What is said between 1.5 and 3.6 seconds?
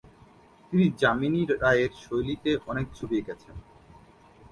রায়ের শৈলীতে অনেক ছবি এঁকেছেন।